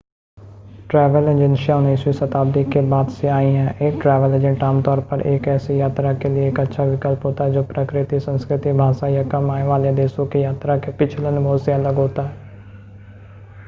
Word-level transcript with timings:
travel 0.91 1.27
एजेंसियां 1.27 1.75
19 1.81 2.05
वीं 2.05 2.13
शताब्दी 2.19 2.63
के 2.65 2.81
बाद 2.89 3.09
से 3.17 3.27
आई 3.29 3.51
हैं 3.55 3.75
एक 3.87 3.99
ट्रैवल 4.01 4.33
एजेंट 4.33 4.63
आमतौर 4.63 4.99
पर 5.11 5.21
एक 5.27 5.47
ऐसी 5.47 5.79
यात्रा 5.81 6.13
के 6.23 6.29
लिए 6.29 6.47
एक 6.47 6.59
अच्छा 6.59 6.83
विकल्प 6.85 7.25
होता 7.25 7.43
है 7.43 7.53
जो 7.53 7.63
प्रकृति 7.67 8.19
संस्कृति 8.21 8.73
भाषा 8.75 9.07
या 9.09 9.23
कम 9.29 9.51
आय 9.51 9.67
वाले 9.67 9.93
देशों 9.95 10.25
के 10.27 10.41
यात्रा 10.41 10.77
के 10.77 10.97
पिछले 10.97 11.27
अनुभव 11.27 11.57
से 11.59 11.71
अलग 11.71 11.95
होता 11.97 12.21
है 12.21 12.39